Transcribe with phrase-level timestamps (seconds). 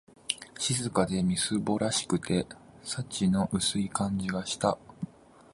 [0.57, 2.47] 静かで、みすぼらしくて、
[2.83, 4.79] 幸の薄い感じがした